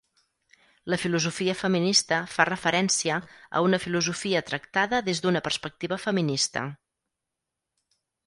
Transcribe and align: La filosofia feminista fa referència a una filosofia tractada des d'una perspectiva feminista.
La 0.91 0.97
filosofia 1.01 1.53
feminista 1.59 2.17
fa 2.35 2.45
referència 2.49 3.19
a 3.59 3.61
una 3.67 3.79
filosofia 3.85 4.41
tractada 4.49 5.01
des 5.09 5.23
d'una 5.25 5.45
perspectiva 5.49 5.99
feminista. 6.07 6.67